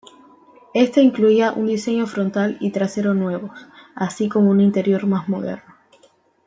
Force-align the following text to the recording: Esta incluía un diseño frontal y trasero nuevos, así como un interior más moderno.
Esta 0.73 0.99
incluía 0.99 1.51
un 1.51 1.67
diseño 1.67 2.07
frontal 2.07 2.57
y 2.59 2.71
trasero 2.71 3.13
nuevos, 3.13 3.51
así 3.93 4.29
como 4.29 4.49
un 4.49 4.59
interior 4.59 5.05
más 5.05 5.29
moderno. 5.29 5.75